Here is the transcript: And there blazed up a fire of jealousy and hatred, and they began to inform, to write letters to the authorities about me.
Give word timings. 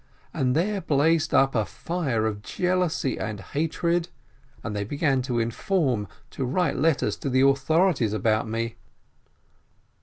And 0.33 0.55
there 0.55 0.81
blazed 0.81 1.31
up 1.31 1.53
a 1.53 1.63
fire 1.63 2.25
of 2.25 2.41
jealousy 2.41 3.19
and 3.19 3.39
hatred, 3.39 4.09
and 4.63 4.75
they 4.75 4.83
began 4.83 5.21
to 5.21 5.37
inform, 5.37 6.07
to 6.31 6.43
write 6.43 6.77
letters 6.79 7.15
to 7.17 7.29
the 7.29 7.41
authorities 7.41 8.11
about 8.11 8.47
me. 8.49 8.77